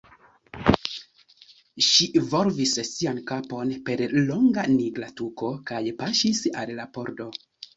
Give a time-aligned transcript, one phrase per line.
[1.87, 7.31] Ŝi volvis sian kapon per la longa nigra tuko kaj paŝis al la pordo.